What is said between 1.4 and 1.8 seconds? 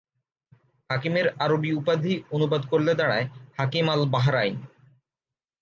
আরবি